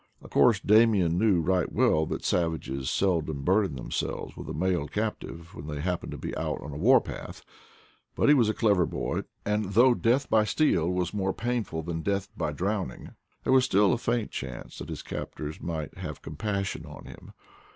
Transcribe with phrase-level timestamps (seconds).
[0.19, 4.87] Of course Damian knew right well that savages seldom bur den themselves with a male
[4.87, 7.43] captive when they happen to be out on the war path;
[8.15, 12.01] but he was a clever boy, and though death by steel was more painful than
[12.01, 13.11] death by drowning,
[13.43, 17.33] there was still a faint chance that his captors might have compas sion on him.